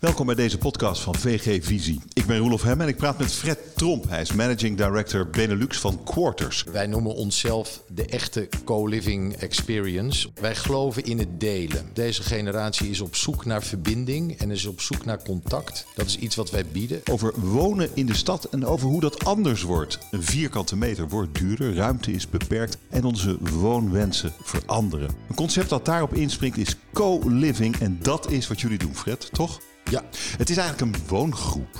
[0.00, 2.00] Welkom bij deze podcast van VG Visie.
[2.12, 4.08] Ik ben Roelof Hem en ik praat met Fred Tromp.
[4.08, 6.64] Hij is Managing Director Benelux van Quarters.
[6.72, 10.28] Wij noemen onszelf de echte co-living experience.
[10.40, 11.90] Wij geloven in het delen.
[11.92, 15.86] Deze generatie is op zoek naar verbinding en is op zoek naar contact.
[15.94, 17.00] Dat is iets wat wij bieden.
[17.10, 19.98] Over wonen in de stad en over hoe dat anders wordt.
[20.10, 25.10] Een vierkante meter wordt duurder, ruimte is beperkt en onze woonwensen veranderen.
[25.28, 29.60] Een concept dat daarop inspringt is co-living en dat is wat jullie doen, Fred, toch?
[29.90, 30.02] Ja,
[30.38, 31.78] Het is eigenlijk een woongroep.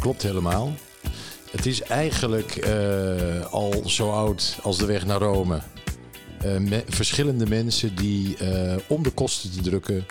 [0.00, 0.72] klopt helemaal.
[1.50, 5.60] Het is eigenlijk eh, al zo oud als de weg naar Rome.
[6.58, 10.06] Me- verschillende mensen die eh, om de kosten te drukken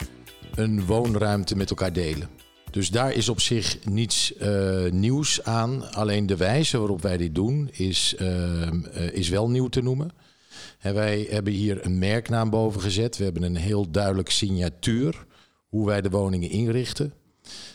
[0.55, 2.29] een woonruimte met elkaar delen.
[2.71, 4.33] Dus daar is op zich niets
[4.89, 5.91] nieuws aan.
[5.93, 8.15] Alleen de wijze waarop wij dit doen is,
[9.11, 10.11] is wel nieuw te noemen.
[10.81, 13.17] Wij hebben hier een merknaam boven gezet.
[13.17, 15.25] We hebben een heel duidelijk signatuur
[15.73, 17.13] hoe wij de woningen inrichten.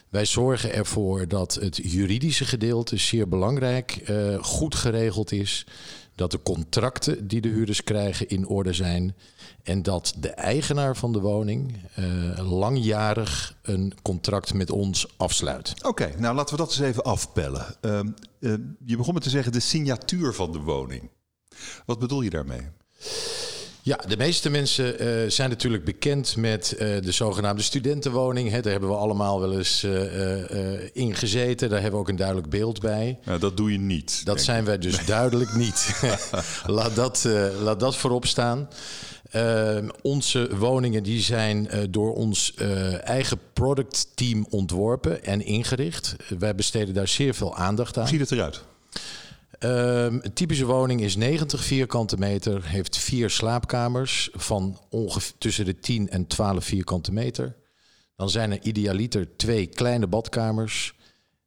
[0.08, 5.66] Wij zorgen ervoor dat het juridische gedeelte zeer belangrijk eh, goed geregeld is.
[6.14, 9.14] Dat de contracten die de huurders krijgen in orde zijn.
[9.62, 15.74] En dat de eigenaar van de woning eh, langjarig een contract met ons afsluit.
[15.84, 17.76] Oké, nou laten we dat eens even afpellen.
[17.80, 18.08] Ehm,
[18.40, 18.52] eh,
[18.84, 21.10] je begon met te zeggen de signatuur van de woning.
[21.86, 22.62] Wat bedoel je daarmee?
[23.82, 28.50] Ja, de meeste mensen eh, zijn natuurlijk bekend met eh, de zogenaamde studentenwoning.
[28.50, 31.68] Hè, daar hebben we allemaal wel eens eh, in gezeten.
[31.68, 33.18] Daar hebben we ook een duidelijk beeld bij.
[33.24, 34.24] Nou, dat doe je niet.
[34.24, 36.00] Dat zijn wij dus duidelijk niet.
[36.66, 37.28] laat, dat,
[37.60, 38.68] laat dat voorop staan.
[39.30, 42.54] Eh, onze woningen die zijn door ons
[43.04, 46.16] eigen productteam ontworpen en ingericht.
[46.38, 48.02] Wij besteden daar zeer veel aandacht aan.
[48.02, 48.62] Hoe ziet het eruit?
[49.58, 55.78] Ehm, een typische woning is 90 vierkante meter, heeft vier slaapkamers van ongeveer tussen de
[55.78, 57.56] 10 en 12 vierkante meter.
[58.16, 60.94] Dan zijn er idealiter twee kleine badkamers.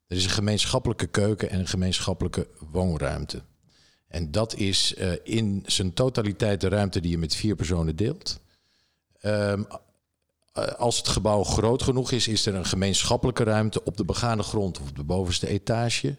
[0.06, 3.42] Er is een gemeenschappelijke keuken en een gemeenschappelijke woonruimte.
[4.08, 8.40] En dat is eh, in zijn totaliteit de ruimte die je met vier personen deelt.
[9.20, 9.62] Ehm,
[10.52, 14.42] eh, als het gebouw groot genoeg is, is er een gemeenschappelijke ruimte op de begane
[14.42, 16.16] grond of op de bovenste etage.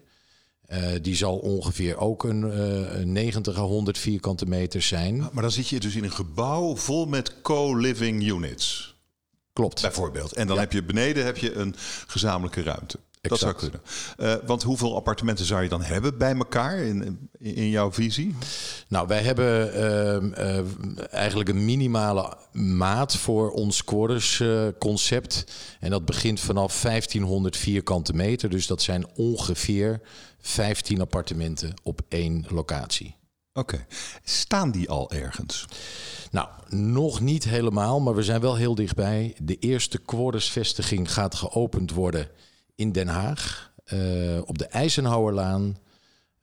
[0.64, 5.18] Eh, die zal ongeveer ook een, eh, een 90 à 100 vierkante meter zijn.
[5.18, 8.96] Maar dan zit je dus in een gebouw vol met co-living units,
[9.54, 9.82] Klopt.
[9.82, 10.34] bijvoorbeeld.
[10.34, 11.76] En dan heb je beneden heb je een
[12.08, 13.00] gezamenlijke ruimte.
[13.30, 13.72] Dat zou Exact.
[13.72, 14.40] kunnen.
[14.40, 18.36] Eh, want hoeveel appartementen zou je dan hebben bij elkaar in, in jouw visie?
[18.88, 24.44] Nou, wij hebben ehm, eh, eigenlijk een minimale maat voor ons quarters
[24.80, 25.44] concept.
[25.80, 28.50] En dat begint vanaf 1500 vierkante meter.
[28.50, 30.02] Dus dat zijn ongeveer
[30.40, 33.16] 15 appartementen op één locatie.
[33.54, 33.86] Oké.
[34.24, 35.66] Staan die al ergens?
[36.32, 39.36] Nou, nog niet helemaal, maar we zijn wel heel dichtbij.
[39.42, 42.30] De eerste quartersvestiging gaat geopend worden
[42.76, 43.98] in Den Haag, eh,
[44.46, 45.78] op de Eisenhowerlaan.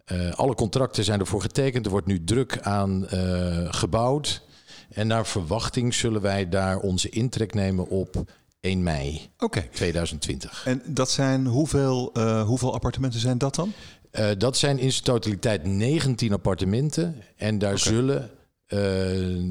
[0.05, 1.85] Eh, alle contracten zijn ervoor getekend.
[1.85, 4.43] Er wordt nu druk aan eh, gebouwd.
[4.91, 8.25] En naar verwachting zullen wij daar onze intrek nemen op
[8.61, 9.69] 1 mei Oké.
[9.73, 10.67] 2020.
[10.67, 12.13] En dat zijn hoeveel,
[12.45, 13.73] hoeveel appartementen zijn dat dan?
[14.39, 17.23] Dat zijn in zijn totaliteit 19 appartementen.
[17.37, 18.31] En daar zullen
[18.67, 18.79] eh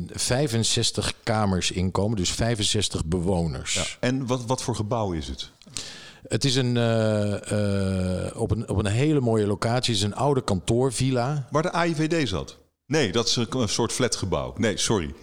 [0.07, 3.97] 65 kamers in komen, dus 65 bewoners.
[3.99, 5.51] En wat, wat voor gebouw is het?
[6.27, 9.93] Het is een, eh, eh, op een, op een hele mooie locatie.
[9.93, 11.47] Het is een oude kantoorvilla.
[11.51, 12.57] Waar de AIVD zat?
[12.85, 14.53] Nee, dat is een, soort flatgebouw.
[14.57, 15.13] Nee, sorry.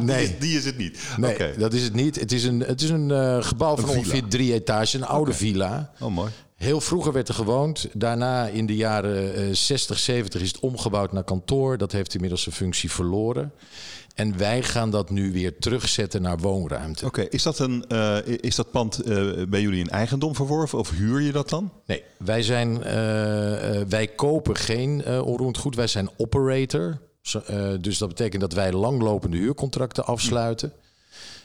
[0.00, 0.26] Nee.
[0.28, 0.98] Die, is, die is het niet.
[1.16, 2.20] Nee, dat is het niet.
[2.20, 3.98] Het is een, het is een eh, gebouw van villa.
[3.98, 4.92] ongeveer drie etages.
[4.92, 5.92] Een oude villa.
[6.00, 6.30] Oh, mooi.
[6.56, 7.88] Heel vroeger werd er gewoond.
[7.92, 11.78] Daarna in de jaren eh, 60, 70 is het omgebouwd naar kantoor.
[11.78, 13.52] Dat heeft inmiddels zijn functie verloren.
[14.14, 17.06] En wij gaan dat nu weer terugzetten naar woonruimte.
[17.06, 20.90] Oké, is, dat een, eh, is dat pand eh, bij jullie in eigendom verworven of
[20.90, 21.72] huur je dat dan?
[21.86, 25.74] Nee, wij, zijn, eh, eh, wij kopen geen eh onroerend goed.
[25.74, 26.98] Wij zijn operator.
[27.22, 30.72] Zo, eh, dus dat betekent dat wij langlopende huurcontracten afsluiten.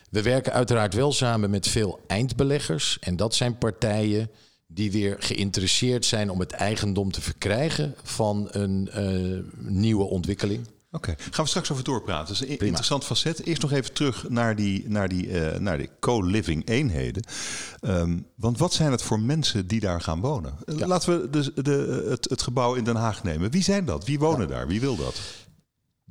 [0.10, 2.98] We werken uiteraard wel samen met veel eindbeleggers.
[3.00, 4.30] En dat zijn partijen
[4.74, 10.68] die weer geïnteresseerd zijn om het eigendom te verkrijgen van een eh, nieuwe ontwikkeling.
[10.94, 12.34] Oké, gaan we straks over doorpraten.
[12.34, 13.46] Dat is een interessant facet.
[13.46, 17.24] Eerst nog even terug naar die, naar die, eh, naar die co-living eenheden.
[17.80, 20.54] Ehm, want wat zijn het voor mensen die daar gaan wonen?
[20.66, 23.52] Laten we de, de, het, het gebouw in Den Haag nemen.
[23.52, 24.06] Wie zijn dat?
[24.06, 24.68] Wie wonen daar?
[24.68, 25.22] Wie wil dat?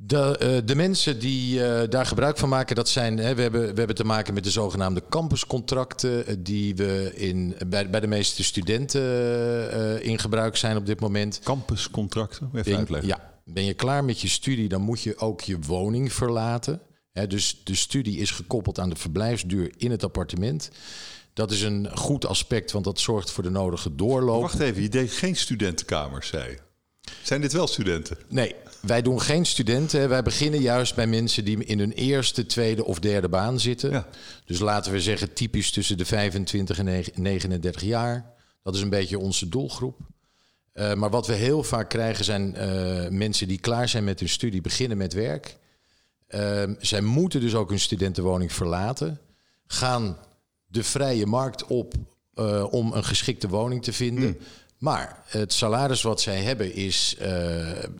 [0.03, 3.17] De, eh, de mensen die eh, daar gebruik van maken, dat zijn.
[3.17, 6.27] Hè, we, hebben, we hebben te maken met de zogenaamde campuscontracten.
[6.27, 11.39] eh, die we in, bij, bij de meeste studenten in gebruik zijn op dit moment.
[11.43, 12.49] Campuscontracten?
[12.53, 13.09] Even uitleggen.
[13.09, 16.81] ja, ben je klaar met je studie, dan moet je ook je woning verlaten.
[17.11, 20.71] Hè, dus de studie is gekoppeld aan de verblijfsduur in het appartement.
[21.33, 24.41] Dat is een goed aspect, want dat zorgt voor de nodige doorloop.
[24.41, 26.57] Wacht even, je deed geen studentenkamers, zei
[27.23, 28.17] Zijn dit wel studenten?
[28.27, 30.09] Nee, wij doen geen studenten.
[30.09, 33.91] Wij beginnen juist bij mensen die in hun eerste, tweede of derde baan zitten.
[33.91, 34.07] Ja.
[34.45, 38.33] Dus laten we zeggen typisch tussen de 25 en 39 jaar.
[38.63, 39.99] Dat is een beetje onze doelgroep.
[40.73, 44.29] Uh, maar wat we heel vaak krijgen zijn uh, mensen die klaar zijn met hun
[44.29, 45.57] studie, beginnen met werk.
[46.29, 49.19] Uh, zij moeten dus ook hun studentenwoning verlaten.
[49.67, 50.17] Gaan
[50.65, 51.93] de vrije markt op
[52.69, 54.27] om een geschikte woning te vinden.
[54.27, 54.37] Mm.
[54.81, 57.15] Maar het salaris wat zij hebben is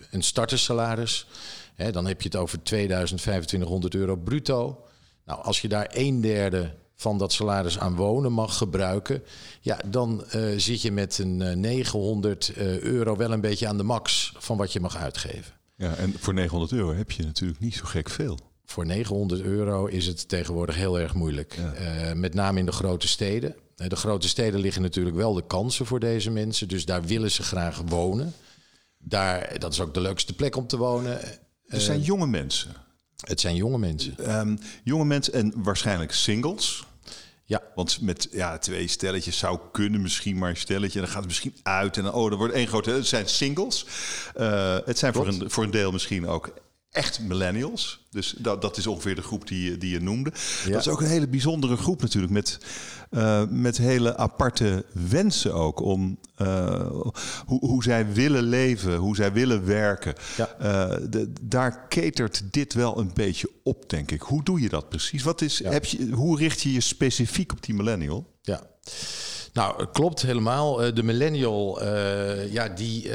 [0.09, 1.27] een startersalaris.
[1.75, 4.83] Hè, dan heb je het over 2000, 2500 euro bruto.
[5.25, 9.23] Nou, als je daar een derde van dat salaris aan wonen mag gebruiken,
[9.61, 13.77] ja, dan uh, zit je met een 900 uh, eh, euro wel een beetje aan
[13.77, 15.53] de max van wat je mag uitgeven.
[15.75, 18.39] Ja, en voor 900 euro heb je natuurlijk niet zo gek veel.
[18.65, 21.57] Voor 900 euro is het tegenwoordig heel erg moeilijk.
[22.13, 23.55] Met name in de grote steden.
[23.87, 26.67] De grote steden liggen natuurlijk wel de kansen voor deze mensen.
[26.67, 28.33] Dus daar willen ze graag wonen.
[28.97, 31.21] Daar, dat is ook de leukste plek om te wonen.
[31.67, 32.75] Er zijn jonge mensen.
[33.21, 34.37] Het zijn jonge mensen.
[34.39, 36.83] Um, jonge mensen en waarschijnlijk singles.
[37.45, 37.61] Ja.
[37.75, 40.99] Want met ja, twee stelletjes zou kunnen misschien maar een stelletje.
[40.99, 42.91] Dan gaat het misschien uit en dan, oh, er wordt één grote...
[42.91, 43.85] Het zijn singles.
[44.37, 46.53] Uh, het zijn voor een, voor een deel misschien ook
[46.91, 48.05] echt millennials.
[48.09, 50.31] Dus dat, dat is ongeveer de groep die, die je noemde.
[50.69, 52.33] Dat is ook een hele bijzondere groep natuurlijk.
[52.33, 52.59] Met,
[53.11, 55.79] uh, met hele aparte wensen ook.
[55.79, 56.91] Om uh,
[57.45, 60.13] hoe, hoe zij willen leven, hoe zij willen werken.
[60.37, 60.55] Ja.
[60.61, 64.21] Uh, de, daar catert dit wel een beetje op, denk ik.
[64.21, 65.23] Hoe doe je dat precies?
[65.23, 68.29] Wat is, heb je, hoe richt je je specifiek op die millennial?
[68.41, 68.61] Ja.
[69.53, 70.83] Nou, klopt helemaal.
[70.83, 73.13] Eh, de millennial, uh, ja, die uh,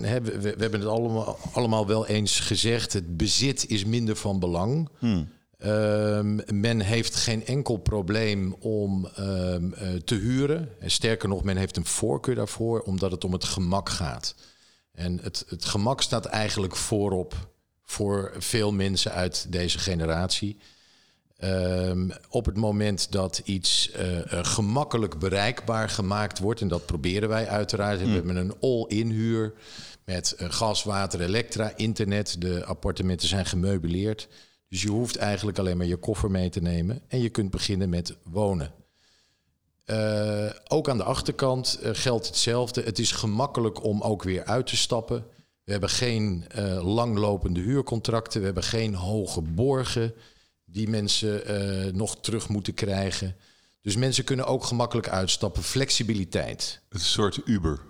[0.00, 2.92] hebben, we, we, hebben het allemaal, allemaal wel eens gezegd.
[2.92, 4.88] Het bezit is minder van belang.
[4.98, 5.28] Hmm.
[5.64, 9.74] Um, men heeft geen enkel probleem om um,
[10.04, 10.68] te huren.
[10.78, 14.34] En sterker nog, men heeft een voorkeur daarvoor, omdat het om het gemak gaat.
[14.92, 17.50] En het, het gemak staat eigenlijk voorop
[17.84, 20.58] voor veel mensen uit deze generatie.
[21.44, 27.48] Um, op het moment dat iets uh, gemakkelijk bereikbaar gemaakt wordt, en dat proberen wij
[27.48, 28.06] uiteraard, mm.
[28.06, 29.52] we hebben een all-in huur
[30.04, 32.40] met uh, gas, water, elektra, internet.
[32.40, 34.28] De appartementen zijn gemeubileerd.
[34.68, 37.88] Dus je hoeft eigenlijk alleen maar je koffer mee te nemen en je kunt beginnen
[37.88, 38.72] met wonen.
[39.86, 42.82] Uh, ook aan de achterkant geldt hetzelfde.
[42.82, 45.24] Het is gemakkelijk om ook weer uit te stappen.
[45.64, 46.44] We hebben geen
[46.82, 50.14] langlopende huurcontracten, we hebben geen hoge borgen
[50.72, 51.50] die mensen
[51.86, 53.36] uh, nog terug moeten krijgen.
[53.82, 55.62] Dus mensen kunnen ook gemakkelijk uitstappen.
[55.62, 56.80] Flexibiliteit.
[56.88, 57.80] Een soort Uber.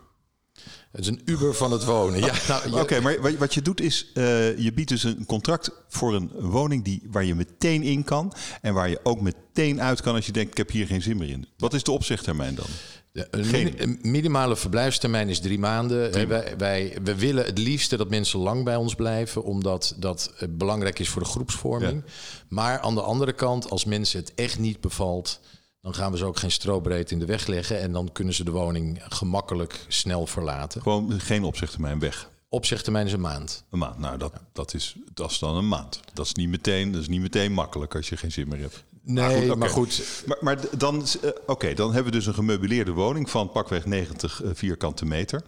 [0.91, 2.21] Het is een Uber van het wonen.
[2.21, 6.15] Ja, nou, Oké, maar wat je doet is, uh, je biedt dus een contract voor
[6.15, 8.33] een woning die, waar je meteen in kan.
[8.61, 11.17] En waar je ook meteen uit kan als je denkt, ik heb hier geen zin
[11.17, 11.49] meer in.
[11.57, 12.67] Wat is de opzegtermijn dan?
[13.13, 16.29] Een, minimale verblijfstermijn is drie maanden.
[16.29, 20.49] Wij, wij, we willen het liefste dat mensen lang bij ons blijven, omdat dat eh,
[20.51, 22.05] belangrijk is voor de groepsvorming.
[22.49, 25.41] Maar aan de andere kant, als mensen het echt niet bevalt,
[25.81, 28.45] dan gaan we ze ook geen strobreed in de weg leggen en dan kunnen ze
[28.45, 30.83] de woning gemakkelijk snel verlaten.
[30.83, 32.31] Gewoon geen opzegtermijn weg.
[32.49, 33.65] Opzegtermijn is een maand.
[33.71, 36.01] Een maand, nou dat, dat, is, dat is dan een maand.
[36.13, 38.85] Dat is, niet meteen, dat is niet meteen makkelijk als je geen zin meer hebt.
[39.03, 40.23] Nee, maar goed.
[40.27, 44.43] Maar, maar, dan, uh, oké, dan hebben we dus een gemeubileerde woning van pakweg 90
[44.43, 45.43] uh, vierkante meter.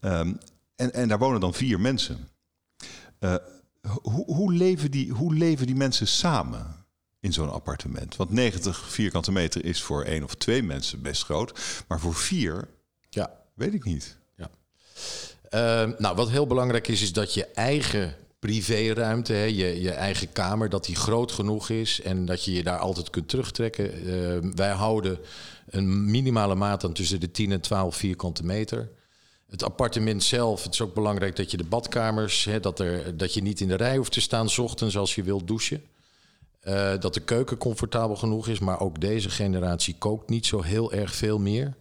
[0.00, 0.38] Um,
[0.76, 2.28] en, en daar wonen dan vier mensen.
[3.20, 3.34] Uh,
[4.02, 6.86] hoe, hoe, leven die, hoe leven die mensen samen
[7.20, 8.16] in zo'n appartement?
[8.16, 11.84] Want 90 vierkante meter is voor één of twee mensen best groot.
[11.88, 12.68] Maar voor vier,
[13.08, 13.30] ja.
[13.54, 14.16] weet ik niet.
[14.36, 14.50] Ja.
[15.50, 20.32] Uh, nou, wat heel belangrijk is, is dat je eigen privéruimte, hè, je, je eigen
[20.32, 24.08] kamer, dat die groot genoeg is en dat je je daar altijd kunt terugtrekken.
[24.08, 25.18] Uh, wij houden
[25.66, 28.90] een minimale maat aan tussen de 10 en 12 vierkante meter.
[29.48, 33.34] Het appartement zelf, het is ook belangrijk dat je de badkamers, hè, dat, er, dat
[33.34, 35.82] je niet in de rij hoeft te staan s ochtends als je wilt douchen.
[36.62, 40.92] Uh, dat de keuken comfortabel genoeg is, maar ook deze generatie kookt niet zo heel
[40.92, 41.74] erg veel meer.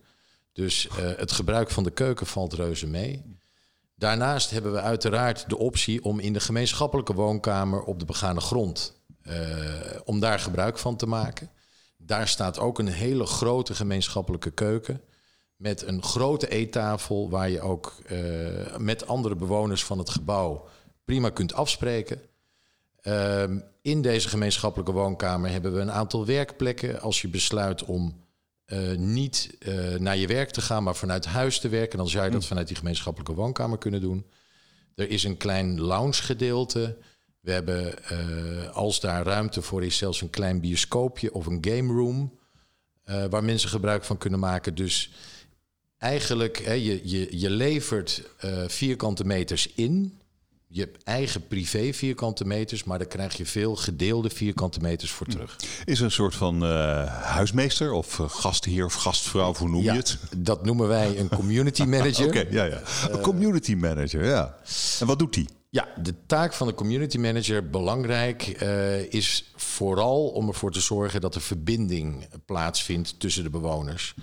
[0.53, 3.21] Dus uh, het gebruik van de keuken valt reuze mee.
[4.01, 9.01] Daarnaast hebben we uiteraard de optie om in de gemeenschappelijke woonkamer op de begane grond,
[9.23, 9.35] uh,
[10.03, 11.49] om daar gebruik van te maken.
[11.97, 15.01] Daar staat ook een hele grote gemeenschappelijke keuken
[15.55, 20.67] met een grote eettafel waar je ook uh, met andere bewoners van het gebouw
[21.05, 22.21] prima kunt afspreken.
[23.03, 23.43] Uh,
[23.81, 27.01] in deze gemeenschappelijke woonkamer hebben we een aantal werkplekken.
[27.01, 28.23] Als je besluit om
[28.73, 31.97] uh, niet uh, naar je werk te gaan, maar vanuit huis te werken.
[31.97, 32.47] Dan zou je dat hm.
[32.47, 34.25] vanuit die gemeenschappelijke woonkamer kunnen doen.
[34.95, 36.97] Er is een klein lounge gedeelte.
[37.39, 41.93] We hebben, uh, als daar ruimte voor is, zelfs een klein bioscoopje of een game
[41.93, 42.39] room.
[43.29, 44.75] waar mensen gebruik van kunnen maken.
[44.75, 45.11] Dus
[45.97, 48.23] eigenlijk, hè, je, je, je levert
[48.67, 50.20] vierkante meters in
[50.73, 55.55] je eigen privé vierkante meters, maar daar krijg je veel gedeelde vierkante meters voor terug.
[55.85, 59.91] Is er een soort van uh, huismeester of uh, gastheer of gastvrouw, hoe noem je
[59.91, 60.17] het?
[60.37, 62.27] Dat noemen wij een community manager.
[62.31, 62.81] Oké, ja, ja.
[63.09, 64.57] Een community manager, ja.
[64.99, 65.47] En wat doet die?
[65.69, 71.21] Ja, de taak van de community manager, belangrijk, uh, is vooral om ervoor te zorgen
[71.21, 74.13] dat er verbinding plaatsvindt tussen de bewoners.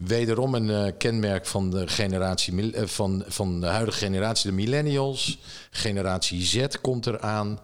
[0.00, 5.38] Wederom een uh, kenmerk van de, generatie, uh, van, van de huidige generatie, de millennials.
[5.70, 7.60] Generatie Z komt eraan.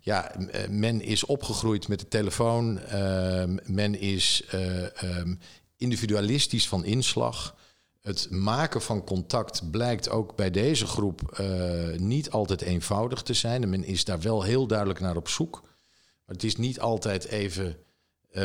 [0.00, 2.78] Ja, uh, men is opgegroeid met de telefoon.
[2.78, 4.44] Ehm, men is
[5.02, 5.38] um,
[5.76, 7.56] individualistisch van inslag.
[8.00, 11.42] Het maken van contact blijkt ook bij deze groep
[11.96, 13.62] niet altijd eenvoudig te zijn.
[13.62, 15.60] En men is daar wel heel duidelijk naar op zoek.
[16.24, 17.76] Maar het is niet altijd even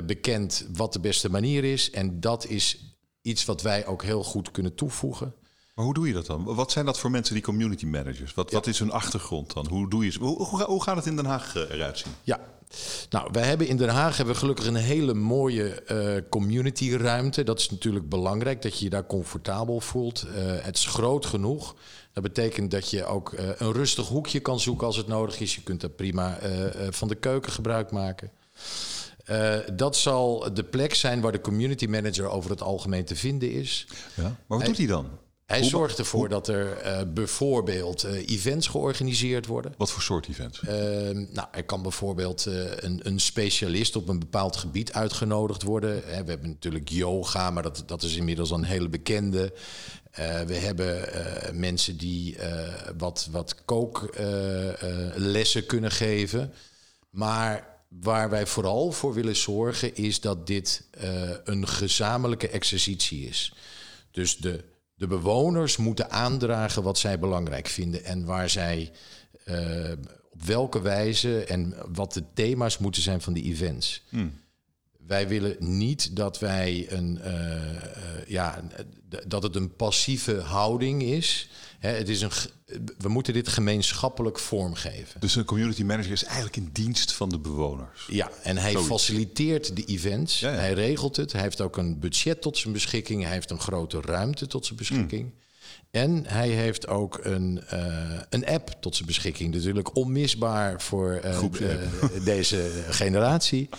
[0.06, 1.92] bekend wat de beste manier is.
[1.92, 2.95] En dat is
[3.26, 5.34] iets wat wij ook heel goed kunnen toevoegen.
[5.76, 6.44] Maar hoe doe je dat dan?
[6.44, 8.34] Wat zijn dat voor mensen, die community managers?
[8.34, 9.68] Wat, wat is hun achtergrond dan?
[9.68, 12.12] Hoe, doe je, hoe, hoe, hoe gaat het in Den Haag eh, eruit zien?
[12.24, 12.40] Ja,
[13.10, 17.44] nou, wij hebben in Den Haag hebben we gelukkig een hele mooie uh, communityruimte.
[17.44, 20.26] Dat is natuurlijk belangrijk, dat je je daar comfortabel voelt.
[20.28, 21.76] Uh, het is groot genoeg.
[22.14, 25.56] Dat betekent dat je ook uh, een rustig hoekje kan zoeken als het nodig is.
[25.56, 26.40] Je kunt daar prima
[26.90, 28.32] van de keuken gebruik maken.
[29.30, 33.52] Uh, dat zal de plek zijn waar de community manager over het algemeen te vinden
[33.52, 33.88] is.
[34.14, 35.10] Ja, maar wat hij, doet hij dan?
[35.46, 36.30] Hij zorgt ervoor hoe?
[36.30, 39.74] dat er uh, bijvoorbeeld uh, events georganiseerd worden.
[39.78, 40.62] Wat voor soort events?
[41.32, 46.04] nou, er kan bijvoorbeeld een, een, specialist op een bepaald gebied uitgenodigd worden.
[46.06, 49.54] we hebben natuurlijk yoga, maar dat, dat is inmiddels een hele bekende.
[50.46, 51.10] we hebben
[51.60, 52.38] mensen die
[52.98, 56.54] wat, wat kooklessen kunnen geven.
[57.10, 63.54] Maar waar wij vooral voor willen zorgen is dat dit uh, een gezamenlijke exercitie is.
[64.12, 64.64] Dus de,
[64.96, 68.92] de bewoners moeten aandragen wat zij belangrijk vinden en waar zij
[69.46, 69.92] uh,
[70.30, 74.04] op welke wijze en wat de thema's moeten zijn van de events.
[74.10, 74.44] Hmm.
[74.98, 78.64] Wij willen niet dat wij een, uh, ja,
[79.28, 81.50] dat het een passieve houding is
[81.94, 82.32] het is een,
[82.98, 85.20] we moeten dit gemeenschappelijk vormgeven.
[85.20, 88.06] Dus een community manager is eigenlijk in dienst van de bewoners.
[88.08, 90.40] Ja, en hij faciliteert de events.
[90.40, 91.32] Hij regelt het.
[91.32, 93.24] Hij heeft ook een budget tot zijn beschikking.
[93.24, 95.22] Hij heeft een grote ruimte tot zijn beschikking.
[95.22, 95.44] Hmm.
[95.92, 99.54] En hij heeft ook een, uh, een app tot zijn beschikking.
[99.54, 101.88] Natuurlijk onmisbaar voor uh, de,
[102.24, 103.70] deze generatie.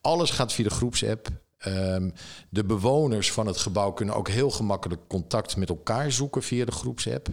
[0.00, 1.28] Alles gaat via de groepsapp.
[1.66, 2.12] Um,
[2.50, 6.72] de bewoners van het gebouw kunnen ook heel gemakkelijk contact met elkaar zoeken via de
[6.72, 7.28] groepsapp.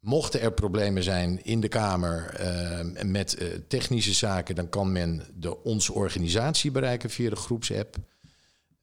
[0.00, 5.22] Mochten er problemen zijn in de Kamer uh, met uh, technische zaken, dan kan men
[5.34, 7.96] de, onze organisatie bereiken via de groepsapp.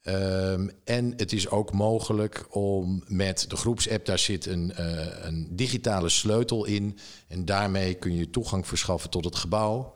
[0.04, 5.48] Um, en het is ook mogelijk om met de groepsapp, daar zit een, uh, een
[5.56, 6.98] digitale sleutel in.
[7.28, 9.96] En daarmee kun je toegang verschaffen tot het gebouw.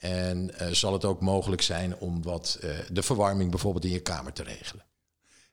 [0.00, 4.00] En uh, zal het ook mogelijk zijn om wat uh, de verwarming bijvoorbeeld in je
[4.00, 4.84] kamer te regelen?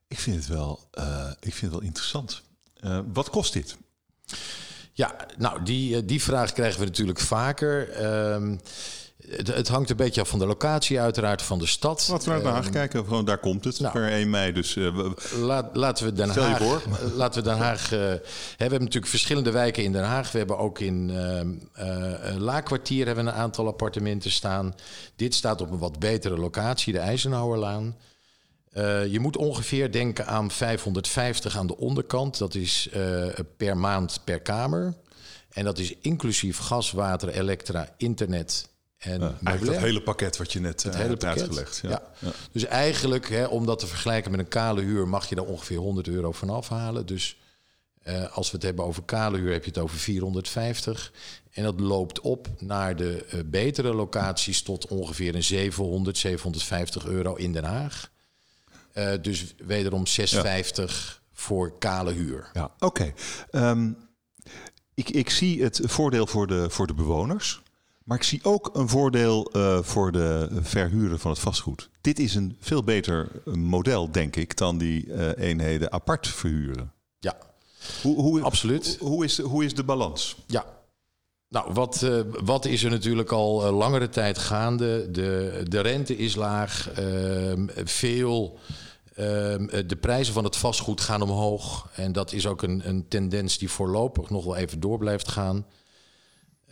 [0.08, 2.42] Ik vind het wel, uh, ik vind het wel interessant.
[3.14, 3.78] wat kost dit?
[4.94, 8.06] Ja, nou, die, die vraag krijgen we natuurlijk vaker.
[8.34, 8.60] Um,
[9.30, 12.08] het, het, hangt een beetje af van de locatie, uiteraard van de stad.
[12.12, 14.52] Laten we naar Den Haag um, kijken, gewoon daar komt het nou, per 1 mei.
[14.52, 15.10] Dus, uh,
[15.42, 16.58] laat, laten we Den Haag.
[16.58, 16.82] Voor.
[17.16, 17.84] laten we Den Haag.
[17.84, 18.22] Uh, we
[18.58, 20.32] hebben natuurlijk verschillende wijken in Den Haag.
[20.32, 24.76] We hebben ook in uh, Laakkwartier hebben we een aantal appartementen staan.
[25.16, 27.96] Dit staat op een wat betere locatie, de Eisenhowerlaan.
[28.74, 32.38] Uh, je moet ongeveer denken aan 550 aan de onderkant.
[32.38, 32.90] Dat is
[33.58, 34.94] per maand per kamer.
[35.50, 38.68] En dat is inclusief gas, water, elektra, internet
[38.98, 41.42] en ja, eigenlijk het hele pakket wat je net het uh, hebt pakket.
[41.42, 41.80] uitgelegd.
[41.82, 41.90] Ja.
[42.20, 42.32] ja.
[42.52, 45.78] Dus eigenlijk, hè, om dat te vergelijken met een kale huur, mag je daar ongeveer
[45.78, 47.06] 100 euro van afhalen.
[47.06, 47.38] Dus
[48.04, 51.14] uh, als we het hebben over kale huur, heb je het over 450.
[51.52, 57.36] En dat loopt op naar de uh, betere locaties tot ongeveer een 700, 750 euro
[57.36, 58.12] in Den Haag.
[59.22, 62.50] dus wederom 650 voor kale huur.
[62.54, 63.14] Ja, oké.
[63.52, 63.70] Okay.
[63.70, 63.98] Um,
[64.94, 67.62] ik, ik zie het voordeel voor de, voor de bewoners.
[68.08, 71.90] Maar ik zie ook een voordeel uh, voor de verhuren van het vastgoed.
[72.02, 76.92] Dit is een veel beter model, denk ik, dan die uh, eenheden apart verhuren.
[77.20, 77.38] Ja,
[78.02, 78.98] hoe, hoe, absoluut.
[79.00, 80.36] Hoe, hoe, is, hoe is de balans?
[80.46, 80.66] Ja,
[81.50, 85.12] nou, wat, uh, wat is er natuurlijk al langere tijd gaande?
[85.12, 88.60] De, de rente is laag, ehm, veel.
[89.16, 91.90] Ehm, de prijzen van het vastgoed gaan omhoog.
[91.96, 95.66] En dat is ook een, een tendens die voorlopig nog wel even door blijft gaan.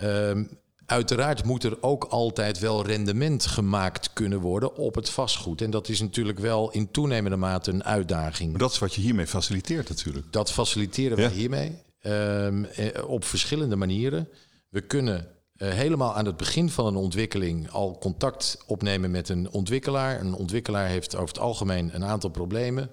[0.02, 5.62] Um, Uiteraard moet er ook altijd wel rendement gemaakt kunnen worden op het vastgoed.
[5.62, 8.50] En dat is natuurlijk wel in toenemende mate een uitdaging.
[8.50, 10.32] Maar dat is wat je hiermee faciliteert natuurlijk.
[10.32, 12.68] Dat faciliteren we hiermee um,
[13.08, 14.30] op verschillende manieren.
[14.70, 15.28] We kunnen
[15.58, 20.20] uh, helemaal aan het begin van een ontwikkeling al contact opnemen met een ontwikkelaar.
[20.20, 22.92] Een ontwikkelaar heeft over het algemeen een aantal problemen.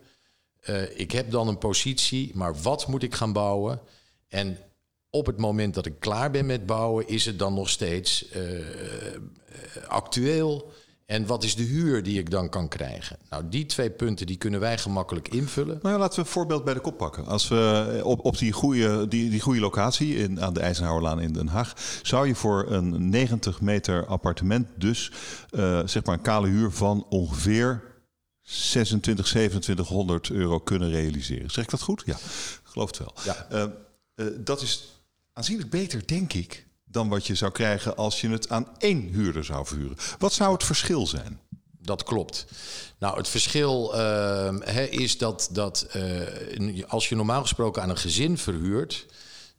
[0.69, 3.81] Uh, ik heb dan een positie, maar wat moet ik gaan bouwen?
[4.29, 4.59] En
[5.15, 8.43] op het moment dat ik klaar ben met bouwen, is het dan nog steeds uh,
[9.89, 10.73] actueel?
[11.07, 13.19] En wat is de huur die ik dan kan krijgen?
[13.31, 15.79] Nou, die twee punten die kunnen wij gemakkelijk invullen.
[15.83, 17.27] Nou ja, laten we een voorbeeld bij de kop pakken.
[17.27, 21.33] Als we op, op die, goede, die, die goede locatie in, aan de IJzenhouwerlaan in
[21.33, 22.01] Den Haag...
[22.03, 25.13] zou je voor een 90 meter appartement dus
[25.51, 27.83] uh, zeg maar een kale huur van ongeveer
[28.43, 31.51] 26, 2700 euro kunnen realiseren.
[31.51, 32.03] Zeg ik dat goed?
[32.07, 32.17] Ja,
[32.63, 33.15] geloof het wel.
[33.25, 33.47] Ja.
[33.53, 33.65] Uh,
[34.17, 34.92] uh, dat is
[35.33, 39.45] aanzienlijk beter, denk ik, dan wat je zou krijgen als je het aan één huurder
[39.45, 39.97] zou verhuren.
[40.19, 41.41] Wat zou het verschil zijn?
[41.79, 42.47] Dat klopt.
[42.99, 48.39] Nou, het verschil uh, is dat, dat uh, als je normaal gesproken aan een gezin
[48.39, 49.07] verhuurt,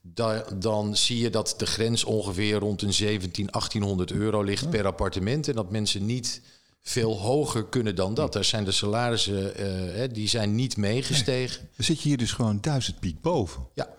[0.01, 4.86] da dan zie je dat de grens ongeveer rond een 17, 1800 euro ligt per
[4.86, 5.48] appartement.
[5.48, 6.42] En dat mensen niet
[6.82, 8.34] veel hoger kunnen dan dat.
[8.34, 11.62] Daar zijn de salarissen, uh, die zijn niet meegestegen.
[11.62, 11.70] Nee.
[11.75, 13.68] Dan zit je hier dus gewoon duizend piek boven.
[13.74, 13.89] Ja.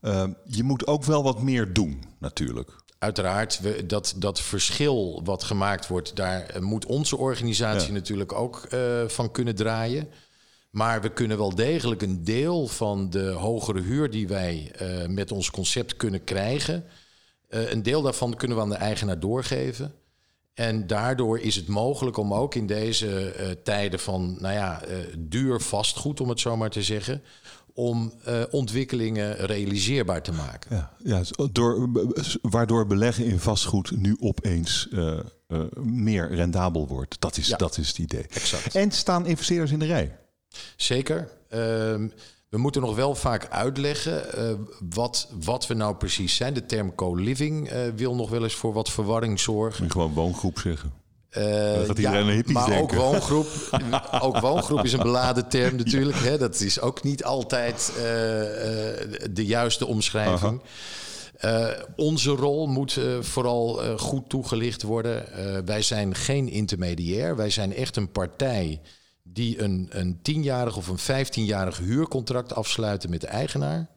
[0.00, 2.70] Ehm, je moet ook wel wat meer doen, natuurlijk.
[2.98, 9.08] Uiteraard, we, dat, dat verschil wat gemaakt wordt, daar moet onze organisatie natuurlijk ook uh,
[9.08, 10.08] van kunnen draaien.
[10.70, 15.32] Maar we kunnen wel degelijk een deel van de hogere huur die wij uh, met
[15.32, 16.84] ons concept kunnen krijgen,
[17.48, 19.94] een deel daarvan kunnen we aan de eigenaar doorgeven.
[20.54, 23.32] En daardoor is het mogelijk om ook in deze
[23.64, 24.82] tijden van nou ja,
[25.18, 27.22] duur vastgoed, om het zo maar te zeggen,
[27.74, 30.76] om uh, ontwikkelingen realiseerbaar te maken.
[30.76, 31.22] Ja, ja,
[31.52, 31.88] door,
[32.42, 37.20] waardoor beleggen in vastgoed nu opeens uh, uh, meer rendabel wordt.
[37.20, 37.56] Dat is, ja.
[37.56, 38.26] dat is het idee.
[38.30, 38.74] Exact.
[38.74, 40.16] En staan investeerders in de rij?
[40.76, 41.28] Zeker.
[41.48, 42.08] Ehm,
[42.48, 44.24] we moeten nog wel vaak uitleggen
[44.94, 46.54] wat, wat we nou precies zijn.
[46.54, 49.90] De term co-living wil nog wel eens voor wat verwarring zorgen.
[49.90, 50.92] Gewoon woongroep zeggen.
[51.36, 52.78] Uh, dat ja, maar denken.
[52.78, 53.46] ook woongroep,
[54.26, 56.18] ook woongroep is een beladen term natuurlijk.
[56.18, 56.38] Hè.
[56.38, 58.02] Dat is ook niet altijd uh,
[59.30, 60.62] de juiste omschrijving.
[61.40, 65.24] Uh, onze rol moet vooral goed toegelicht worden.
[65.64, 67.36] wij zijn geen intermediair.
[67.36, 68.80] Wij zijn echt een partij
[69.22, 73.88] die een, een tienjarig of een vijftienjarig huurcontract afsluiten met de eigenaar.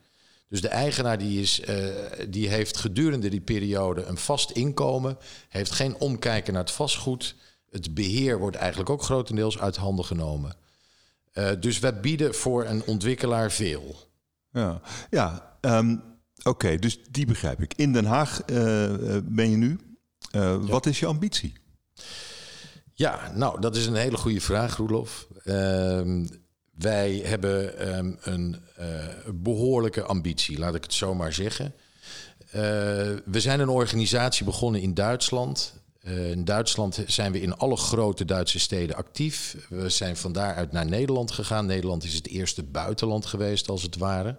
[0.51, 1.85] Dus de eigenaar die, is, uh,
[2.29, 5.17] die heeft gedurende die periode een vast inkomen,
[5.49, 7.35] heeft geen omkijken naar het vastgoed.
[7.69, 10.55] Het beheer wordt eigenlijk ook grotendeels uit handen genomen.
[11.33, 13.95] Uh, dus wij bieden voor een ontwikkelaar veel.
[14.49, 16.03] Ja, ja um,
[16.37, 17.73] oké, okay, dus die begrijp ik.
[17.73, 18.57] In Den Haag uh,
[19.23, 19.79] ben je nu.
[20.31, 20.57] Ja.
[20.59, 21.53] Wat is je ambitie?
[22.93, 25.27] Ja, nou, dat is een hele goede vraag, Roelof.
[25.43, 26.25] Ehm,
[26.71, 28.85] wij hebben um, een uh,
[29.33, 31.73] behoorlijke ambitie, laat ik het zo maar zeggen.
[32.45, 32.51] Uh,
[33.25, 35.73] we zijn een organisatie begonnen in Duitsland.
[36.03, 39.55] Uh, in Duitsland zijn we in alle grote Duitse steden actief.
[39.69, 41.65] We zijn van daaruit naar Nederland gegaan.
[41.65, 44.37] Nederland is het eerste buitenland geweest, als het ware.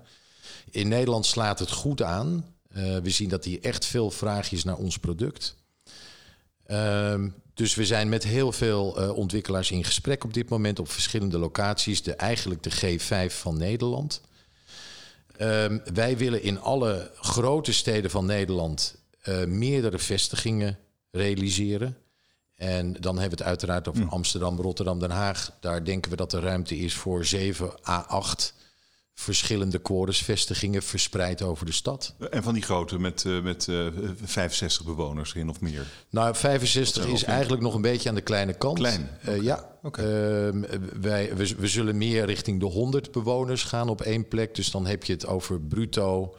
[0.71, 2.45] In Nederland slaat het goed aan.
[3.03, 5.57] we zien dat hier echt veel vraag is naar ons product.
[6.73, 10.91] Ehm, dus we zijn met heel veel uh, ontwikkelaars in gesprek op dit moment op
[10.91, 12.03] verschillende locaties.
[12.03, 14.21] De, eigenlijk de G5 van Nederland.
[15.41, 20.79] Um, wij willen in alle grote steden van Nederland uh, meerdere vestigingen
[21.11, 21.97] realiseren.
[22.55, 24.09] En dan hebben we het uiteraard over hm.
[24.09, 25.57] Amsterdam, Rotterdam, Den Haag.
[25.61, 28.55] Daar denken we dat er ruimte is voor 7 à 8
[29.15, 32.15] verschillende quorusvestigingen verspreid over de stad.
[32.31, 35.87] En van die grote met, uh, met uh, eh, 65 bewoners in of meer?
[36.11, 38.79] Nou, 65 is eigenlijk nog een beetje aan de kleine kant.
[38.79, 39.09] Klein?
[39.23, 39.37] Okay.
[39.37, 39.71] Uh, ja.
[39.83, 40.05] Okay.
[41.01, 44.55] wij, we, we, zullen meer richting de 100 bewoners gaan op één plek.
[44.55, 46.37] Dus dan heb je het over bruto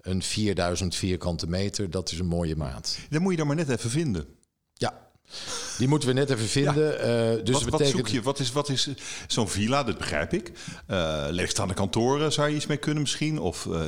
[0.00, 1.90] een 4000 vierkante meter.
[1.90, 2.98] Dat is een mooie maat.
[3.10, 4.26] Dan moet je dan maar net even vinden.
[5.78, 7.06] Die moeten we net even vinden.
[7.06, 7.34] Ja.
[7.34, 7.70] Uh, dus wat, betekent...
[7.70, 8.22] wat zoek je?
[8.22, 8.88] Wat is, wat is
[9.26, 9.82] zo'n villa?
[9.82, 10.52] Dat begrijp ik.
[10.90, 13.38] Uh, leegstaande kantoren zou je iets mee kunnen misschien?
[13.38, 13.80] Of, uh,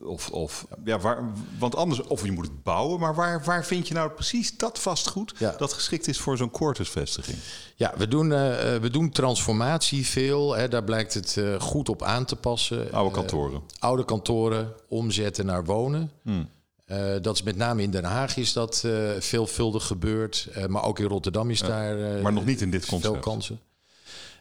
[0.00, 3.00] of, of ja, waar, want anders, of je moet het bouwen.
[3.00, 5.54] Maar waar, waar vind je nou precies dat vastgoed ja.
[5.58, 7.38] dat geschikt is voor zo'n quartersvestiging?
[7.74, 10.56] Ja, we doen, we doen transformatie veel.
[10.56, 10.68] Hè.
[10.68, 12.92] Daar blijkt het goed op aan te passen.
[12.92, 13.62] Oude kantoren.
[13.78, 16.10] oude kantoren omzetten naar wonen.
[16.22, 16.48] Hmm.
[16.86, 20.48] Uh, dat is met name in Den Haag is dat uh, veelvuldig gebeurd.
[20.56, 23.12] Uh, maar ook in Rotterdam is ja, daar maar nog niet in dit concept.
[23.12, 23.60] veel kansen.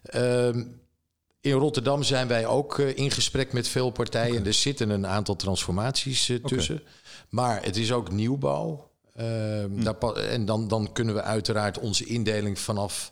[0.04, 0.64] Ehm,
[1.42, 4.34] in Rotterdam zijn wij ook in gesprek met veel partijen.
[4.34, 4.46] Okay.
[4.46, 6.76] Er zitten een aantal transformaties tussen.
[6.76, 6.88] Okay.
[7.30, 8.90] Maar het is ook nieuwbouw.
[9.16, 13.12] Ehm, daar en dan, dan kunnen we uiteraard onze indeling vanaf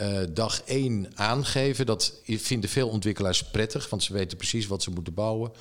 [0.00, 1.86] uh, dag 1 aangeven.
[1.86, 5.52] Dat vinden veel ontwikkelaars prettig, want ze weten precies wat ze moeten bouwen.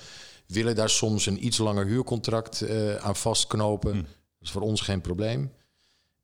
[0.46, 3.92] Willen daar soms een iets langer huurcontract uh, aan vastknopen.
[3.92, 3.98] Hm.
[3.98, 4.08] Dat
[4.42, 5.52] is voor ons geen probleem.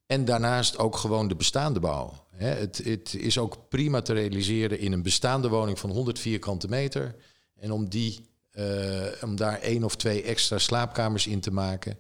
[0.06, 2.28] En daarnaast ook gewoon de bestaande bouw.
[2.36, 7.16] het, het, is ook prima te realiseren in een bestaande woning van 100 vierkante meter.
[7.56, 11.98] En om, die, uh, om daar één of twee extra slaapkamers in te maken,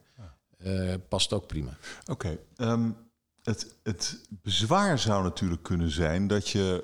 [0.65, 1.77] uh, past ook prima.
[2.05, 2.11] Oké.
[2.55, 2.95] Okay, um,
[3.43, 6.83] het, het, bezwaar zou natuurlijk kunnen zijn dat je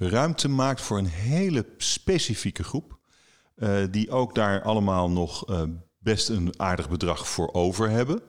[0.00, 2.98] uh, ruimte maakt voor een hele specifieke groep.
[3.90, 5.44] Die ook daar allemaal nog
[5.98, 8.22] best een aardig bedrag voor over hebben.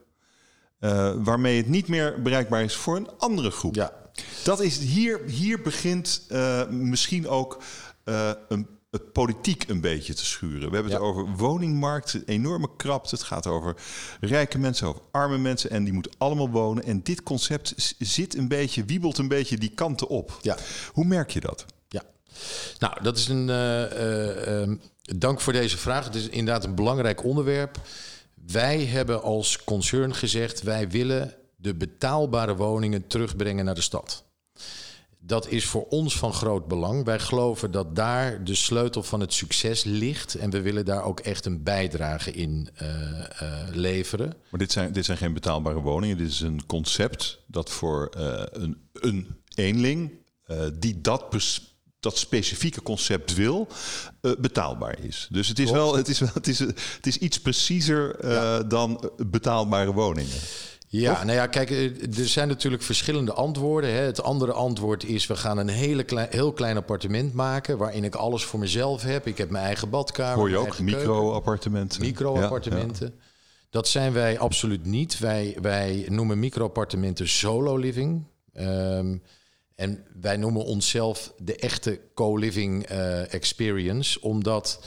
[0.80, 3.76] Uh, waarmee het niet meer bereikbaar is voor een andere groep.
[3.76, 3.94] Ja.
[4.44, 6.28] Dat is hier, hier begint
[6.70, 7.64] misschien ook
[8.48, 10.70] een, het politiek een beetje te schuren.
[10.70, 13.16] We hebben het over woningmarkt, enorme krapte.
[13.16, 13.76] Het gaat over
[14.20, 15.70] rijke mensen, over arme mensen.
[15.70, 16.84] En die moeten allemaal wonen.
[16.84, 20.40] En dit concept zit een beetje, wiebelt een beetje die kanten op.
[20.42, 20.58] Ja.
[20.94, 21.66] Hoe merk je dat?
[22.80, 23.48] Nou, dat is een.
[23.48, 24.76] Uh,
[25.18, 26.06] dank voor deze vraag.
[26.06, 27.78] Het is inderdaad een belangrijk onderwerp.
[28.48, 34.24] Wij hebben als concern gezegd: wij willen de betaalbare woningen terugbrengen naar de stad.
[35.20, 37.06] Dat is voor ons van groot belang.
[37.06, 40.36] Wij geloven dat daar de sleutel van het succes ligt.
[40.36, 42.90] En we willen daar ook echt een bijdrage in uh,
[43.72, 44.34] leveren.
[44.50, 46.18] Maar dit zijn, dit zijn geen betaalbare woningen.
[46.18, 48.10] Dit is een concept dat voor
[48.52, 50.12] een, een eenling
[50.74, 51.30] die dat
[52.06, 53.68] dat specifieke concept wil,
[54.22, 55.28] uh, betaalbaar is.
[55.32, 59.12] Dus het is wel, het is, wel, het is, het is iets preciezer uh, dan
[59.18, 60.38] betaalbare woningen.
[60.88, 63.94] Ja, nou ja, kijk, eh, er zijn natuurlijk verschillende antwoorden.
[63.94, 64.00] Hè.
[64.00, 67.78] Het andere antwoord is: we gaan een hele klein, heel klein appartement maken.
[67.78, 69.28] waarin ik alles voor mezelf heb.
[69.28, 70.36] Ik heb mijn eigen badkamer.
[70.36, 72.02] Hoor je ook micro-appartementen?
[72.02, 73.14] Micro-appartementen.
[73.16, 73.24] Ja,
[73.70, 75.20] Dat zijn wij absoluut niet.
[75.20, 78.24] Wij, wij noemen micro-appartementen solo living.
[78.54, 79.22] Um,
[79.76, 84.80] en wij noemen onszelf de echte co-living uh, experience, omdat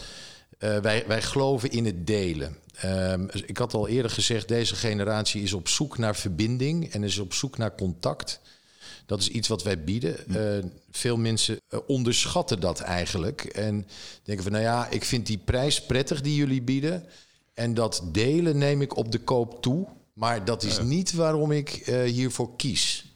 [0.58, 2.56] uh, wij, wij geloven in het delen.
[2.84, 7.18] Um, ik had al eerder gezegd, deze generatie is op zoek naar verbinding en is
[7.18, 8.40] op zoek naar contact.
[9.06, 10.16] Dat is iets wat wij bieden.
[10.28, 13.44] Uh, veel mensen onderschatten dat eigenlijk.
[13.44, 13.86] En
[14.22, 17.04] denken van, nou ja, ik vind die prijs prettig die jullie bieden.
[17.54, 19.86] En dat delen neem ik op de koop toe.
[20.12, 23.07] Maar dat is niet waarom ik uh, hiervoor kies.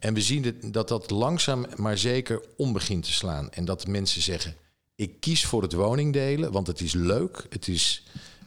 [0.00, 3.50] En we zien dat dat langzaam maar zeker om begint te slaan.
[3.50, 4.54] En dat mensen zeggen:
[4.94, 7.46] ik kies voor het woningdelen, want het is leuk.
[7.48, 8.04] Het is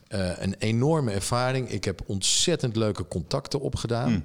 [0.10, 1.70] uh, een enorme ervaring.
[1.70, 4.10] Ik heb ontzettend leuke contacten opgedaan.
[4.10, 4.24] Hmm.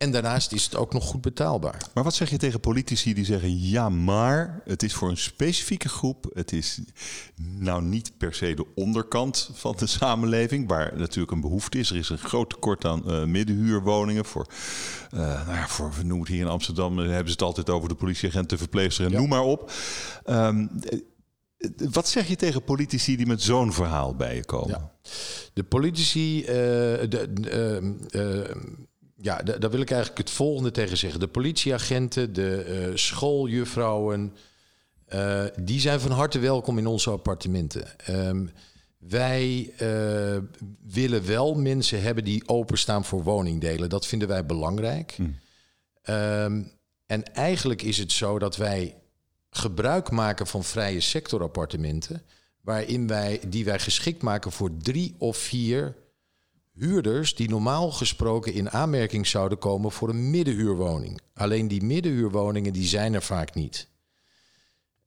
[0.00, 1.82] En daarnaast is het ook nog goed betaalbaar.
[1.94, 5.88] Maar wat zeg je tegen politici die zeggen: ja, maar het is voor een specifieke
[5.88, 6.30] groep.
[6.32, 6.80] Het is
[7.36, 11.90] nou niet per se de onderkant van de samenleving, waar natuurlijk een behoefte is.
[11.90, 14.24] Er is een groot tekort aan uh, middenhuurwoningen.
[14.24, 14.46] Voor,
[15.14, 17.88] uh, nou ja, voor, we noemen het hier in Amsterdam, hebben ze het altijd over
[17.88, 19.72] de politieagenten, verpleegsters en noem maar op.
[20.26, 20.70] Um,
[21.90, 24.90] wat zeg je tegen politici die met zo'n verhaal bij je komen?
[25.02, 25.10] Ja.
[25.52, 27.28] De politici, de,
[29.22, 31.20] ja, daar wil ik eigenlijk het volgende tegen zeggen.
[31.20, 34.34] De politieagenten, de uh, schooljuffrouwen,
[35.14, 37.86] uh, die zijn van harte welkom in onze appartementen.
[38.08, 38.50] Um,
[38.98, 40.36] wij uh,
[40.82, 43.88] willen wel mensen hebben die openstaan voor woningdelen.
[43.88, 45.16] Dat vinden wij belangrijk.
[45.16, 45.22] Hm.
[46.12, 46.72] Um,
[47.06, 48.94] en eigenlijk is het zo dat wij
[49.50, 52.22] gebruik maken van vrije sectorappartementen,
[52.60, 55.96] waarin wij, die wij geschikt maken voor drie of vier
[56.80, 61.20] huurders die normaal gesproken in aanmerking zouden komen voor een middenhuurwoning.
[61.34, 63.88] Alleen die middenhuurwoningen die zijn er vaak niet.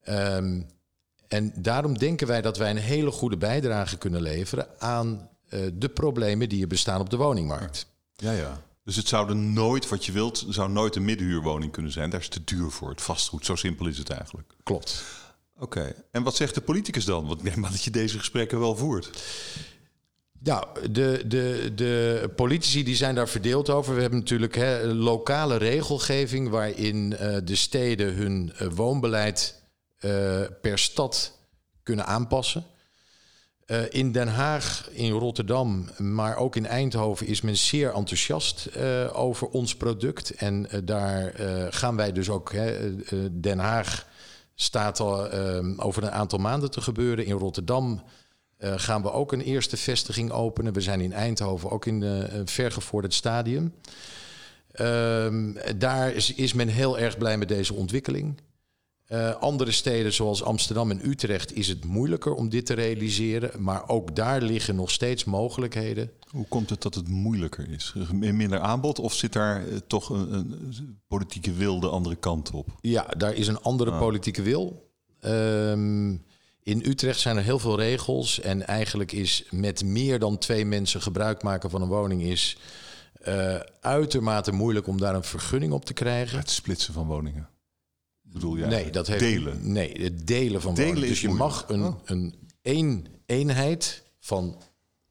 [0.10, 0.68] Um,
[1.28, 5.90] en daarom denken wij dat wij een hele goede bijdrage kunnen leveren aan uh, de
[5.90, 7.86] problemen die er bestaan op de woningmarkt.
[8.16, 8.62] Ja, ja.
[8.84, 12.10] Dus het zou er nooit, wat je wilt, zou nooit een middenhuurwoning kunnen zijn.
[12.10, 13.46] Daar is te duur voor, het vastgoed.
[13.46, 14.54] Zo simpel is het eigenlijk.
[14.64, 15.04] Klopt.
[15.60, 17.28] Oké, en wat zegt de politicus dan?
[17.28, 19.10] Want ik neem aan dat je deze gesprekken wel voert.
[20.44, 23.96] Nou, de, de, de politici die zijn daar verdeeld over.
[23.96, 29.62] We hebben natuurlijk hè, lokale regelgeving waarin uh, de steden hun uh, woonbeleid
[30.00, 31.38] uh, per stad
[31.84, 32.66] kunnen aanpassen.
[33.90, 38.70] in Den Haag, in Rotterdam, maar ook in Eindhoven is men zeer enthousiast
[39.14, 40.32] over ons product.
[40.32, 41.34] En daar
[41.70, 42.52] gaan wij dus ook.
[42.52, 42.96] Hè,
[43.40, 44.08] Den Haag
[44.56, 45.32] staat al
[45.78, 47.26] over een aantal maanden te gebeuren.
[47.26, 48.04] In Rotterdam
[48.64, 50.74] uh, gaan we ook een eerste vestiging openen.
[50.74, 53.74] We zijn in Eindhoven ook in een vergevorderd stadium.
[54.82, 55.28] Uh,
[55.78, 58.42] daar is, is, men heel erg blij met deze ontwikkeling.
[59.08, 63.64] Uh, andere steden zoals Amsterdam en Utrecht is het moeilijker om dit te realiseren.
[63.64, 66.12] Maar ook daar liggen nog steeds mogelijkheden.
[66.30, 67.94] Hoe komt het dat het moeilijker is?
[68.12, 72.68] Minder aanbod of zit daar uh, toch een, een, politieke wil de andere kant op?
[72.82, 74.00] Ja, daar is een andere ah.
[74.00, 74.92] politieke wil.
[75.22, 76.24] Um,
[76.64, 78.40] in Utrecht zijn er heel veel regels.
[78.40, 82.58] En eigenlijk is met meer dan twee mensen gebruik maken van een woning is
[83.28, 86.38] uh, uitermate moeilijk om daar een vergunning op te krijgen.
[86.38, 87.50] Het splitsen van woningen.
[88.22, 88.68] Bedoel jij?
[88.68, 89.72] Nee, dat heeft, delen.
[89.72, 91.10] Nee, het delen van delen woningen.
[91.10, 91.96] Dus je mag een, oh.
[92.06, 94.58] een één eenheid van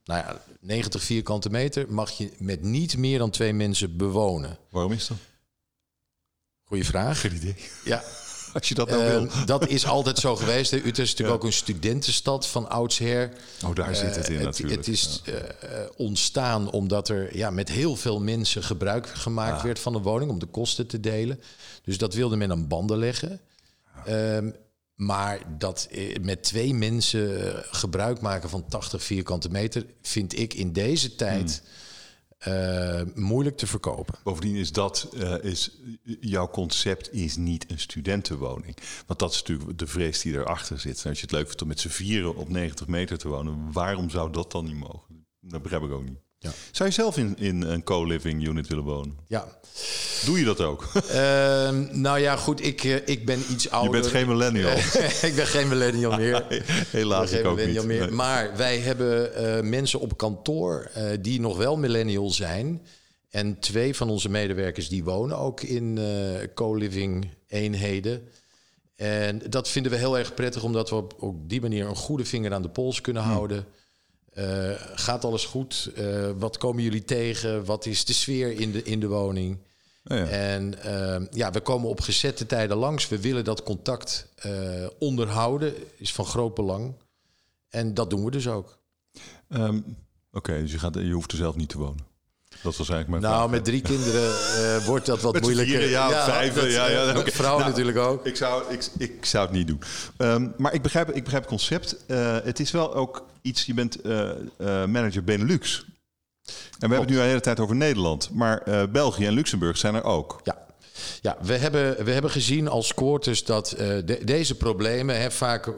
[0.05, 4.59] nou ja, 90 vierkante meter mag je met niet meer dan twee mensen bewonen.
[4.71, 5.17] Waarom is dat?
[6.65, 7.21] Goeie vraag.
[7.21, 7.55] Geen idee.
[7.85, 8.03] Ja,
[8.59, 9.27] Als je dat nou wil.
[9.27, 10.73] Ehm, dat is altijd zo geweest.
[10.73, 13.33] Utrecht is natuurlijk ook een studentenstad van oudsher.
[13.65, 14.77] Oh, daar zit het in uh, natuurlijk.
[14.77, 15.35] Het is uh,
[15.97, 20.31] ontstaan omdat er ja, met heel veel mensen gebruik gemaakt werd van de woning...
[20.31, 21.41] om de kosten te delen.
[21.85, 23.41] Dus dat wilde men aan banden leggen.
[24.09, 24.55] Um,
[24.95, 25.89] maar dat
[26.21, 29.87] met twee mensen gebruik maken van 80 vierkante meter...
[30.03, 31.63] vind ik in deze tijd...
[31.63, 31.81] Hmm
[32.49, 34.15] uh, moeilijk te verkopen.
[34.25, 35.79] Bovendien is dat, uh, is,
[36.21, 38.77] jouw concept is niet een studentenwoning.
[39.07, 41.03] Want dat is natuurlijk de vrees die erachter zit.
[41.03, 43.73] En als je het leuk vindt om met z'n vieren op 90 meter te wonen,
[43.73, 45.27] waarom zou dat dan niet mogen?
[45.41, 46.19] Dat begrijp ik ook niet.
[46.43, 46.51] Ja.
[46.71, 49.19] Zou je zelf in, in een co-living unit willen wonen?
[49.27, 49.47] Ja.
[50.25, 50.91] Doe je dat ook?
[50.95, 53.95] Uh, nou ja, goed, ik, uh, ik ben iets ouder.
[53.95, 54.77] Je bent geen millennial.
[55.31, 56.47] ik ben geen millennial meer.
[56.91, 57.85] Helaas, ik, ik ook niet.
[57.85, 58.01] Meer.
[58.01, 58.11] Nee.
[58.11, 62.87] Maar wij hebben uh, mensen op kantoor die nog wel millennial zijn.
[63.31, 65.99] En twee van onze medewerkers die wonen ook in
[66.55, 68.29] co-living eenheden.
[68.97, 72.25] En dat vinden we heel erg prettig, omdat we op, op die manier een goede
[72.25, 73.29] vinger aan de pols kunnen hm.
[73.29, 73.67] houden.
[74.35, 75.91] Uh, gaat alles goed?
[75.99, 77.65] Uh, wat komen jullie tegen?
[77.65, 79.59] Wat is de sfeer in de, in de woning?
[80.05, 80.27] Oh ja.
[80.27, 83.09] En uh, ja, we komen op gezette tijden langs.
[83.09, 84.29] We willen dat contact
[84.99, 85.75] onderhouden.
[85.97, 86.95] Is van groot belang.
[87.69, 88.79] En dat doen we dus ook.
[89.49, 89.97] Um, Oké,
[90.33, 92.12] okay, dus je, gaat, je hoeft er zelf niet te wonen.
[92.63, 93.51] Dat was eigenlijk mijn Nou, vraag.
[93.51, 95.73] met drie kinderen uh, wordt dat wat met moeilijker.
[95.73, 97.33] Vieren, ja, ja, ja, ja, okay.
[97.33, 98.27] Vrouwen nou, natuurlijk ook.
[98.27, 99.81] Ik zou, ik, ik zou het niet doen.
[100.19, 101.97] Um, maar ik begrijp, ik begrijp het concept.
[102.07, 104.31] Uh, het is wel ook iets, je bent uh,
[104.85, 105.85] manager Benelux.
[106.45, 108.31] En we hebben het nu de hele tijd over Nederland.
[108.33, 110.41] Maar België en Luxemburg zijn er ook.
[110.45, 110.63] Ja.
[111.21, 115.67] Ja, we hebben, we hebben gezien als Quartus dat uh, de, deze problemen, hè, vaak
[115.67, 115.75] uh,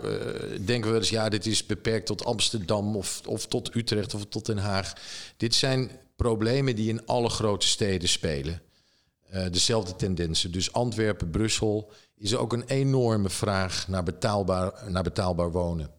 [0.60, 4.46] denken we eens, ja, dit is beperkt tot Amsterdam of, of tot Utrecht of tot
[4.46, 4.92] Den Haag.
[5.36, 8.62] Dit zijn problemen die in alle grote steden spelen.
[9.34, 10.52] Uh, dezelfde tendensen.
[10.52, 15.90] Dus Antwerpen, Brussel is ook een enorme vraag naar betaalbaar, naar betaalbaar wonen.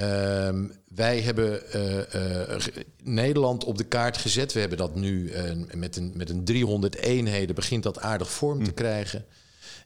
[0.00, 2.56] Um, wij hebben uh, uh,
[3.02, 4.52] Nederland op de kaart gezet.
[4.52, 5.32] We hebben dat nu
[5.74, 8.76] met, een, met een 300 eenheden begint dat aardig vorm te hm.
[8.76, 9.24] krijgen.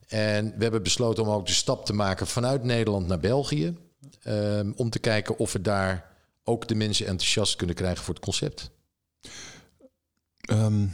[0.09, 3.77] En we hebben besloten om ook de stap te maken vanuit Nederland naar België.
[4.27, 8.25] Um, om te kijken of we daar ook de mensen enthousiast kunnen krijgen voor het
[8.25, 8.71] concept.
[10.51, 10.93] Um,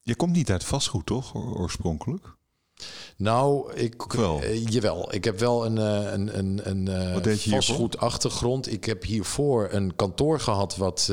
[0.00, 2.38] je komt niet uit vastgoed, toch, oorspronkelijk?
[3.16, 4.44] Nou, ik wel.
[4.44, 5.14] Uh, jawel.
[5.14, 8.72] Ik heb wel een, uh, een, een, een uh, vastgoed achtergrond.
[8.72, 11.12] Ik heb hiervoor een kantoor gehad wat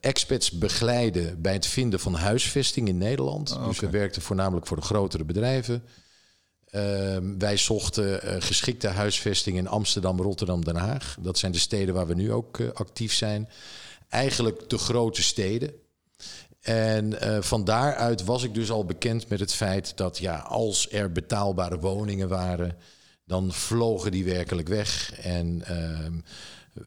[0.00, 3.52] experts begeleiden bij het vinden van huisvesting in Nederland.
[3.52, 5.84] Oh, dus we werkten voornamelijk voor de grotere bedrijven.
[6.64, 11.16] Ehm, wij zochten geschikte huisvesting in Amsterdam, Rotterdam, Den Haag.
[11.20, 13.48] Dat zijn de steden waar we nu ook actief zijn
[14.08, 15.72] eigenlijk de grote steden.
[16.60, 20.92] En uh, van daaruit was ik dus al bekend met het feit dat ja, als
[20.92, 22.76] er betaalbare woningen waren,
[23.24, 25.20] dan vlogen die werkelijk weg.
[25.20, 26.06] En uh,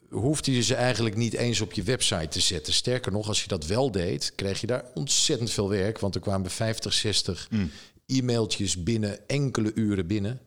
[0.10, 2.73] hoefde je ze eigenlijk niet eens op je website te zetten.
[2.73, 5.99] Sterker nog, als je dat wel deed, kreeg je daar ontzettend veel werk.
[5.99, 7.71] Want er kwamen 50, 60 mm.
[8.05, 10.39] e-mailtjes binnen, enkele uren binnen.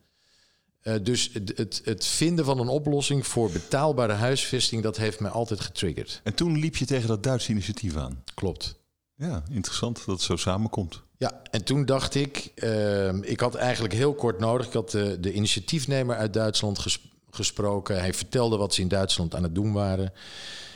[0.85, 5.31] Uh, dus het, het, het, vinden van een oplossing voor betaalbare huisvesting, dat heeft mij
[5.31, 6.21] altijd getriggerd.
[6.25, 8.23] En toen liep je tegen dat Duitse initiatief aan.
[8.35, 8.83] Klopt.
[9.17, 11.03] Ja, interessant dat het zo samenkomt.
[11.17, 14.67] Ja, en toen dacht ik, uh, ik had eigenlijk heel kort nodig.
[14.67, 17.99] Ik had de, de initiatiefnemer uit Duitsland ges, gesproken.
[17.99, 20.13] Hij vertelde wat ze in Duitsland aan het doen waren.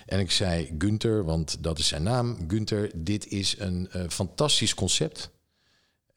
[0.06, 2.44] En ik zei, Gunther, want dat is zijn naam.
[2.48, 5.30] Gunther, dit is een uh, fantastisch concept.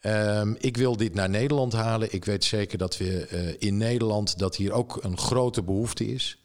[0.01, 2.13] Um, ik wil dit naar Nederland halen.
[2.13, 6.39] Ik weet zeker dat we uh, in Nederland dat hier ook een grote behoefte is.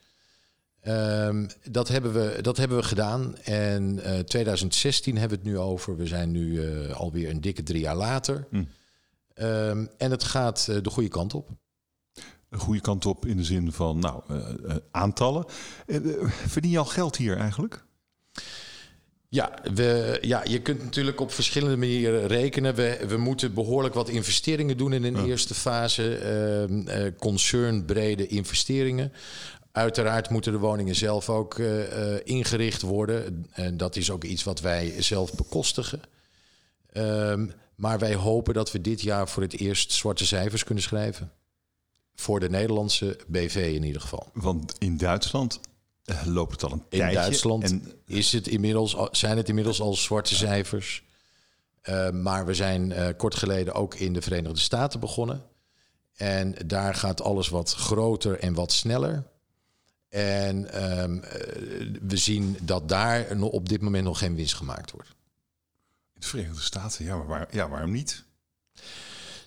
[0.89, 3.37] Um, dat, hebben we, dat hebben we gedaan.
[3.37, 5.97] En uh, 2016 hebben we het nu over.
[5.97, 8.47] We zijn nu uh, alweer een dikke drie jaar later.
[8.51, 8.69] Mm.
[9.35, 11.49] Um, en het gaat de goede kant op.
[12.49, 14.23] De goede kant op in de zin van nou,
[14.91, 15.45] aantallen.
[16.27, 17.85] verdien je al geld hier eigenlijk?
[19.29, 22.75] Ja, we, ja, je kunt natuurlijk op verschillende manieren rekenen.
[22.75, 26.21] We, we moeten behoorlijk wat investeringen doen in een eerste fase.
[26.69, 29.13] Uh, concernbrede investeringen.
[29.73, 31.85] Uiteraard moeten de woningen zelf ook uh,
[32.25, 33.47] ingericht worden.
[33.53, 36.01] En dat is ook iets wat wij zelf bekostigen.
[36.93, 41.33] Um, maar wij hopen dat we dit jaar voor het eerst zwarte cijfers kunnen schrijven.
[42.15, 44.31] Voor de Nederlandse BV in ieder geval.
[44.33, 45.61] Want in Duitsland
[46.25, 47.19] loopt het al een in tijdje.
[47.19, 51.05] In Duitsland en, is het inmiddels, zijn het inmiddels al zwarte cijfers.
[51.83, 55.43] Uh, maar we zijn uh, kort geleden ook in de Verenigde Staten begonnen.
[56.17, 59.25] En daar gaat alles wat groter en wat sneller.
[60.09, 61.21] En um,
[62.03, 65.09] we zien dat daar op dit moment nog geen winst gemaakt wordt.
[66.15, 68.25] In de Verenigde Staten, ja, maar waar, ja, waarom niet?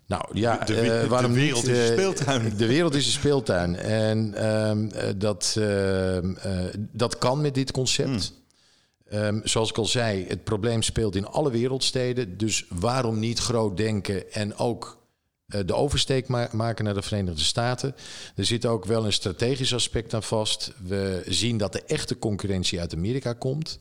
[0.09, 1.75] Nou ja, de, de, uh, waarom de wereld niet?
[1.75, 2.53] is een speeltuin.
[2.57, 3.75] De wereld is een speeltuin.
[3.75, 6.31] En um, dat, uh, uh,
[6.91, 8.33] dat kan met dit concept.
[9.09, 9.17] Mm.
[9.19, 12.37] Um, zoals ik al zei, het probleem speelt in alle wereldsteden.
[12.37, 14.97] Dus waarom niet groot denken en ook
[15.45, 17.95] de oversteek ma maken naar de Verenigde Staten?
[18.35, 20.73] Er zit ook wel een strategisch aspect aan vast.
[20.87, 23.79] We zien dat de echte concurrentie uit Amerika komt.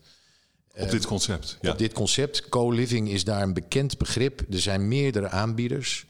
[0.77, 1.59] Op dit concept.
[1.61, 1.71] Ja.
[1.71, 2.49] Op dit concept.
[2.49, 4.43] Co-living is daar een bekend begrip.
[4.51, 6.07] Er zijn meerdere aanbieders.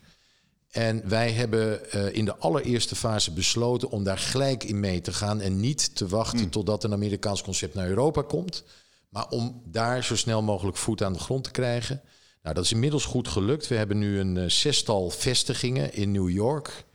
[0.71, 5.13] En wij hebben uh, in de allereerste fase besloten om daar gelijk in mee te
[5.13, 6.51] gaan en niet te wachten mm.
[6.51, 8.65] totdat een Amerikaans concept naar Europa komt,
[9.09, 12.03] maar om daar zo snel mogelijk voet aan de grond te krijgen.
[12.43, 13.69] Nou, dat is inmiddels goed gelukt.
[13.69, 16.87] We hebben nu een uh, zestal vestigingen in New York.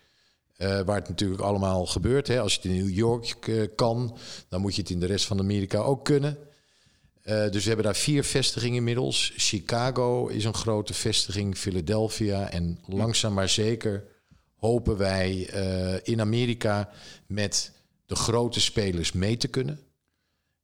[0.57, 2.27] Uh, waar het natuurlijk allemaal gebeurt.
[2.27, 2.41] Hè.
[2.41, 3.37] Als je het in New York
[3.75, 4.17] kan,
[4.49, 6.37] dan moet je het in de rest van Amerika ook kunnen.
[7.23, 9.33] Uh, dus we hebben daar vier vestigingen inmiddels.
[9.35, 12.49] Chicago is een grote vestiging, Philadelphia.
[12.49, 14.03] En langzaam maar zeker
[14.55, 16.89] hopen wij uh, in Amerika
[17.27, 17.71] met
[18.05, 19.79] de grote spelers mee te kunnen.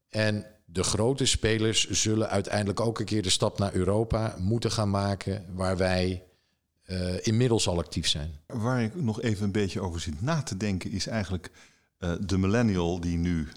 [0.10, 4.90] En de grote spelers zullen uiteindelijk ook een keer de stap naar Europa moeten gaan
[4.90, 6.24] maken, waar wij
[6.86, 8.40] uh, inmiddels al actief zijn.
[8.48, 11.52] Waar ik nog even een beetje over zit na te denken, is eigenlijk
[12.20, 13.48] de millennial die nu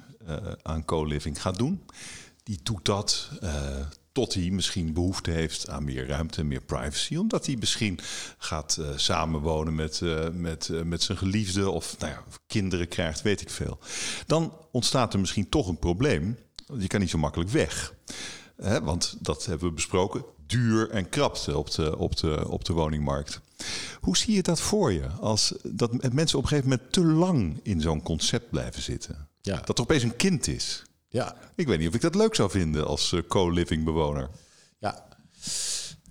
[0.63, 1.83] aan co-living gaat doen
[2.43, 3.51] die doet dat uh,
[4.13, 7.17] tot hij misschien behoefte heeft aan meer ruimte, meer privacy.
[7.17, 7.99] Omdat hij misschien
[8.39, 13.41] gaat uh, samenwonen met, uh, met, met zijn geliefde of nou ja, kinderen krijgt, weet
[13.41, 13.79] ik veel.
[14.27, 16.39] Dan ontstaat er misschien toch een probleem.
[16.79, 17.95] Je kan niet zo makkelijk weg.
[18.57, 20.25] Hè, want dat hebben we besproken.
[20.47, 23.41] Duur en krapte op de, op, de, op de woningmarkt.
[24.01, 25.07] Hoe zie je dat voor je?
[25.07, 29.29] Als dat mensen op een gegeven moment te lang in zo'n concept blijven zitten.
[29.41, 29.61] Ja.
[29.65, 30.83] Dat er opeens een kind is.
[31.13, 31.37] Ja.
[31.55, 34.29] Ik weet niet of ik dat leuk zou vinden als uh, co-living bewoner.
[34.79, 35.05] Ja.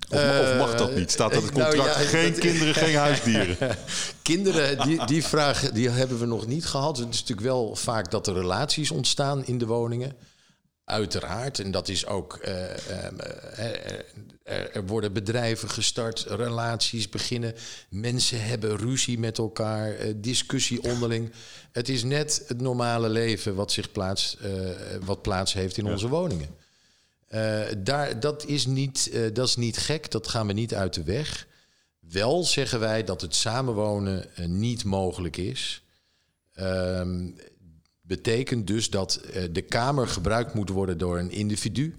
[0.09, 1.11] Of, of, mag dat niet?
[1.11, 1.75] Staat dat het contract?
[1.75, 3.57] Nou, ja, geen dat, kinderen, geen huisdieren.
[4.21, 6.97] kinderen, die, die vraag die hebben we nog niet gehad.
[6.97, 10.15] Het is natuurlijk wel vaak dat er relaties ontstaan in de woningen.
[10.85, 11.59] Uiteraard.
[11.59, 12.39] En dat is ook.
[12.45, 13.05] Uh, uh,
[14.43, 17.53] er, er, worden bedrijven gestart, relaties beginnen.
[17.89, 21.31] Mensen hebben ruzie met elkaar, discussie onderling.
[21.71, 24.37] Het is net het normale leven wat, zich plaats,
[25.01, 25.91] wat plaats heeft in ja.
[25.91, 26.49] onze woningen.
[27.77, 31.47] daar, dat, is niet, dat is niet gek, dat gaan we niet uit de weg.
[31.99, 35.83] Wel zeggen wij dat het samenwonen niet mogelijk is.
[36.59, 37.35] Um,
[38.15, 41.95] betekent dus dat uh, de kamer gebruikt moet worden door een individu.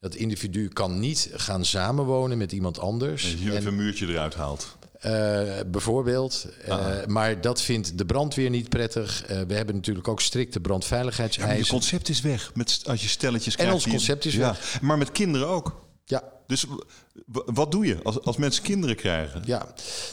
[0.00, 3.24] Dat individu kan niet gaan samenwonen met iemand anders.
[3.24, 4.76] En je even een muurtje eruit haalt.
[5.06, 5.12] Uh,
[5.66, 6.46] bijvoorbeeld.
[6.68, 9.24] Uh, maar dat vindt de brandweer niet prettig.
[9.26, 11.56] we hebben natuurlijk ook strikte brandveiligheidseisen.
[11.56, 13.72] Ja, je concept is weg met, als je stelletjes krijgt.
[13.72, 14.80] En ons concept is weg.
[14.80, 15.87] Maar met kinderen ook.
[16.08, 16.22] Ja.
[16.46, 16.66] Dus
[17.26, 19.42] wat doe je als, als mensen kinderen krijgen?
[19.44, 19.66] Ja,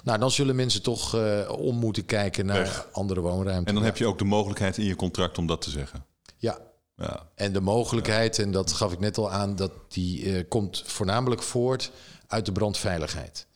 [0.04, 3.70] nou dan zullen mensen toch uh, om moeten kijken naar andere woonruimte.
[3.70, 6.06] En dan heb je ook de mogelijkheid in je contract om dat te zeggen.
[6.38, 6.58] Ja.
[6.96, 7.30] ja.
[7.36, 11.42] En de mogelijkheid, en dat gaf ik net al aan, dat die uh, komt voornamelijk
[11.42, 11.92] voort
[12.28, 13.48] uit de brandveiligheid.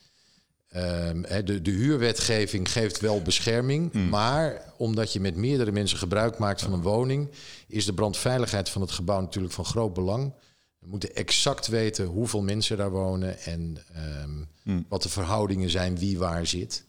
[0.75, 4.10] Um, de, de huurwetgeving geeft wel bescherming, mm.
[4.10, 7.30] maar omdat je met meerdere mensen gebruik maakt van een woning,
[7.67, 10.34] is de brandveiligheid van het gebouw natuurlijk van groot belang.
[10.79, 13.77] We moeten exact weten hoeveel mensen daar wonen en
[14.23, 14.85] um, hmm.
[14.89, 16.87] wat de verhoudingen zijn, wie waar zit.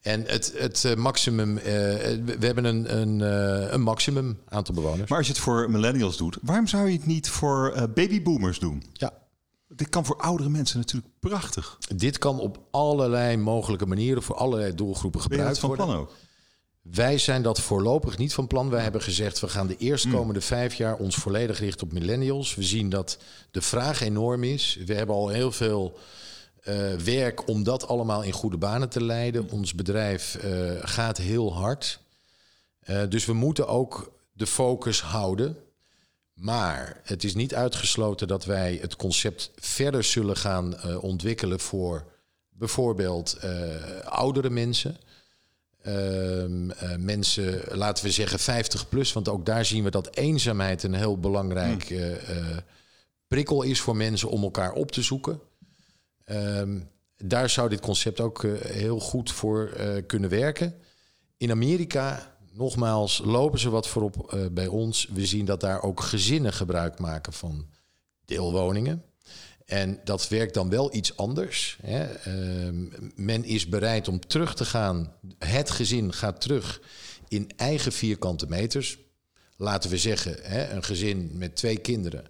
[0.00, 5.08] En het, het uh, maximum, uh, we hebben een, een, uh, een maximum aantal bewoners.
[5.10, 8.82] Maar als je het voor millennials doet, waarom zou je het niet voor babyboomers doen?
[8.92, 9.12] Ja.
[9.68, 11.78] Dit kan voor oudere mensen natuurlijk prachtig.
[11.96, 15.86] Dit kan op allerlei mogelijke manieren voor allerlei doelgroepen gebruikt van worden.
[15.86, 16.12] Plan ook?
[16.82, 18.70] Wij zijn dat voorlopig niet van plan.
[18.70, 20.46] Wij hebben gezegd, we gaan de eerstkomende mm.
[20.46, 22.54] vijf jaar ons volledig richten op millennials.
[22.54, 23.18] We zien dat
[23.50, 24.78] de vraag enorm is.
[24.86, 25.98] We hebben al heel veel
[26.64, 29.50] uh, werk om dat allemaal in goede banen te leiden.
[29.50, 32.00] Ons bedrijf uh, gaat heel hard.
[32.84, 35.56] Uh, dus we moeten ook de focus houden
[36.34, 42.04] Maar het is niet uitgesloten dat wij het concept verder zullen gaan ontwikkelen voor
[42.50, 43.38] bijvoorbeeld
[44.04, 44.96] oudere mensen.
[45.86, 46.44] Uh,
[46.98, 51.18] mensen, laten we zeggen 50 plus, want ook daar zien we dat eenzaamheid een heel
[51.18, 52.60] belangrijk hmm.
[53.26, 55.40] prikkel is voor mensen om elkaar op te zoeken.
[56.24, 56.80] Ehm,
[57.16, 59.76] daar zou dit concept ook heel goed voor
[60.06, 60.74] kunnen werken.
[61.36, 65.08] In Amerika nogmaals, lopen ze wat voorop uh, bij ons.
[65.12, 67.66] We zien dat daar ook gezinnen gebruik maken van
[68.24, 69.04] deelwoningen.
[69.72, 71.78] En dat werkt dan wel iets anders.
[71.82, 72.08] Hè.
[72.28, 75.12] Uh, men is bereid om terug te gaan.
[75.38, 76.80] Het gezin gaat terug
[77.28, 78.98] in eigen vierkante meters.
[79.56, 82.24] Laten we zeggen, hè, een gezin met twee kinderen.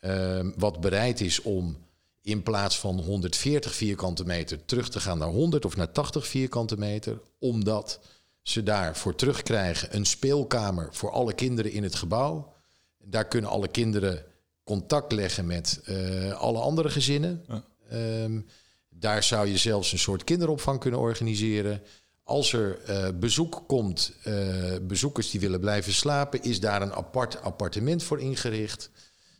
[0.00, 1.76] Uh, wat bereid is om
[2.22, 6.78] in plaats van 140 vierkante meter terug te gaan naar 100 of naar 80 vierkante
[6.78, 7.20] meter.
[7.38, 8.00] Omdat
[8.42, 12.52] ze daarvoor terugkrijgen een speelkamer voor alle kinderen in het gebouw.
[12.98, 14.24] Daar kunnen alle kinderen
[14.66, 17.44] contact leggen met uh, alle andere gezinnen.
[17.92, 18.46] Um,
[18.88, 21.82] daar zou je zelfs een soort kinderopvang kunnen organiseren.
[22.22, 27.40] Als er uh, bezoek komt, uh, bezoekers die willen blijven slapen, is daar een apart
[27.42, 28.90] appartement voor ingericht.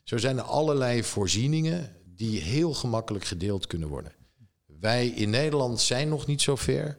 [0.05, 4.13] Zo zijn er allerlei voorzieningen die heel gemakkelijk gedeeld kunnen worden.
[4.81, 6.99] Wij in Nederland zijn nog niet zo ver.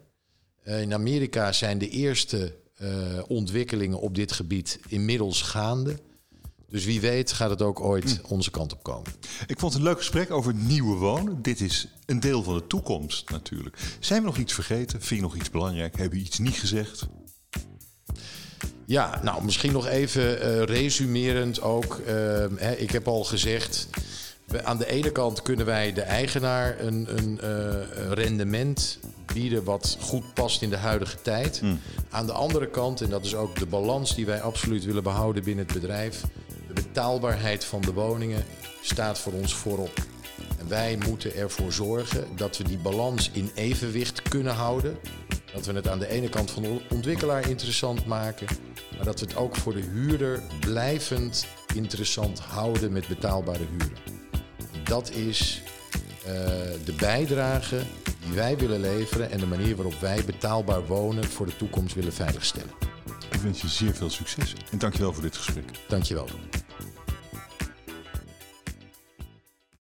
[0.63, 2.55] Eh, in Amerika zijn de eerste
[3.27, 5.99] ontwikkelingen op dit gebied inmiddels gaande.
[6.69, 8.33] Dus wie weet gaat het ook ooit hm.
[8.33, 9.11] onze kant op komen.
[9.47, 11.41] Ik vond het een leuk gesprek over nieuwe wonen.
[11.41, 13.77] Dit is een deel van de toekomst natuurlijk.
[13.99, 15.01] Zijn we nog iets vergeten?
[15.01, 15.97] Vind je nog iets belangrijk?
[15.97, 17.07] Hebben we iets niet gezegd?
[18.85, 21.99] Ja, nou misschien nog even uh, resumerend ook.
[21.99, 22.07] Uh,
[22.55, 23.87] hè, ik heb al gezegd,
[24.63, 28.99] aan de ene kant kunnen wij de eigenaar een, een, uh, rendement
[29.33, 31.59] bieden wat goed past in de huidige tijd.
[31.59, 31.79] Hmm.
[32.09, 35.43] Aan de andere kant, en dat is ook de balans die wij absoluut willen behouden
[35.43, 36.23] binnen het bedrijf,
[36.81, 38.43] betaalbaarheid van de woningen
[38.81, 39.93] staat voor ons voorop.
[40.59, 44.97] En wij moeten ervoor zorgen dat we die balans in evenwicht kunnen houden.
[45.53, 48.47] Dat we het aan de ene kant van de ontwikkelaar interessant maken,
[48.95, 54.17] maar dat we het ook voor de huurder blijvend interessant houden met betaalbare huren
[54.87, 55.61] dat is
[56.19, 56.33] uh,
[56.85, 57.81] de bijdrage
[58.25, 62.13] die wij willen leveren en de manier waarop wij betaalbaar wonen voor de toekomst willen
[62.13, 62.71] veiligstellen.
[63.31, 65.65] Ik wens je zeer veel succes en dankjewel voor dit gesprek.
[65.87, 66.27] Dankjewel.